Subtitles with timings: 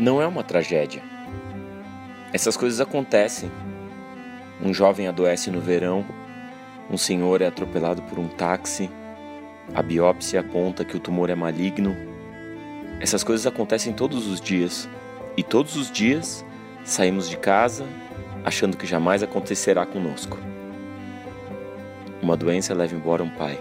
[0.00, 1.02] não é uma tragédia.
[2.32, 3.52] Essas coisas acontecem.
[4.62, 6.06] Um jovem adoece no verão,
[6.90, 8.90] um senhor é atropelado por um táxi,
[9.74, 11.94] a biópsia aponta que o tumor é maligno.
[12.98, 14.88] Essas coisas acontecem todos os dias
[15.36, 16.44] e todos os dias
[16.82, 17.84] saímos de casa
[18.42, 20.38] achando que jamais acontecerá conosco.
[22.22, 23.58] Uma doença leva embora um pai.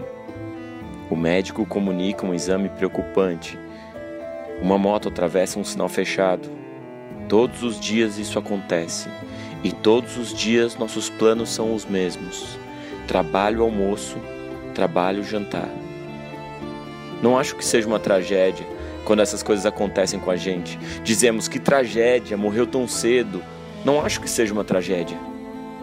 [1.09, 3.59] O médico comunica um exame preocupante
[4.61, 6.49] uma moto atravessa um sinal fechado.
[7.27, 9.09] Todos os dias isso acontece.
[9.63, 12.57] E todos os dias nossos planos são os mesmos:
[13.07, 14.17] trabalho, almoço,
[14.73, 15.69] trabalho, jantar.
[17.21, 18.65] Não acho que seja uma tragédia
[19.05, 20.77] quando essas coisas acontecem com a gente.
[21.03, 23.43] Dizemos que tragédia, morreu tão cedo.
[23.83, 25.17] Não acho que seja uma tragédia.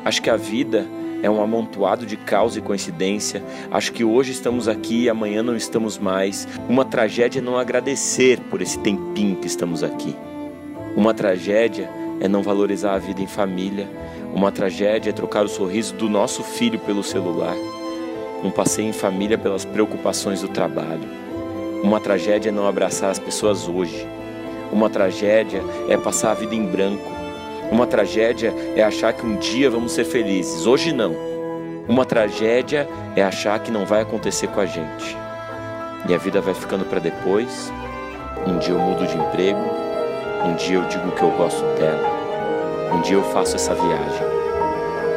[0.04, 0.86] Acho que a vida
[1.22, 3.42] é um amontoado de causa e coincidência.
[3.70, 6.46] Acho que hoje estamos aqui e amanhã não estamos mais.
[6.68, 10.14] Uma tragédia é não agradecer por esse tempinho que estamos aqui.
[10.96, 13.88] Uma tragédia é não valorizar a vida em família.
[14.34, 17.56] Uma tragédia é trocar o sorriso do nosso filho pelo celular.
[18.42, 21.08] Um passeio em família pelas preocupações do trabalho.
[21.82, 24.06] Uma tragédia é não abraçar as pessoas hoje.
[24.72, 27.15] Uma tragédia é passar a vida em branco.
[27.70, 31.14] Uma tragédia é achar que um dia vamos ser felizes, hoje não.
[31.88, 35.16] Uma tragédia é achar que não vai acontecer com a gente.
[36.08, 37.72] E a vida vai ficando para depois.
[38.46, 39.58] Um dia eu mudo de emprego,
[40.44, 44.26] um dia eu digo que eu gosto dela, um dia eu faço essa viagem,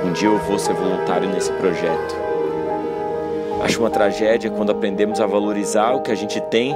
[0.04, 2.16] um dia eu vou ser voluntário nesse projeto.
[3.62, 6.76] Acho uma tragédia quando aprendemos a valorizar o que a gente tem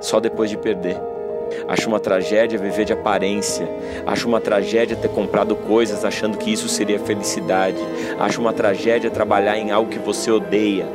[0.00, 1.11] só depois de perder.
[1.68, 3.68] Acho uma tragédia viver de aparência.
[4.06, 7.78] Acho uma tragédia ter comprado coisas achando que isso seria felicidade.
[8.18, 10.86] Acho uma tragédia trabalhar em algo que você odeia.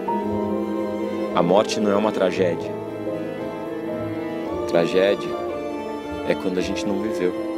[1.35, 2.71] A morte não é uma tragédia.
[4.67, 5.29] Tragédia
[6.27, 7.56] é quando a gente não viveu.